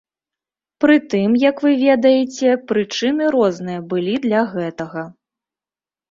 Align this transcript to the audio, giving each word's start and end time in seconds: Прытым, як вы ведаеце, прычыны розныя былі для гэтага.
Прытым, 0.83 1.33
як 1.49 1.59
вы 1.65 1.73
ведаеце, 1.87 2.49
прычыны 2.71 3.27
розныя 3.35 3.79
былі 3.91 4.15
для 4.25 4.41
гэтага. 4.55 5.03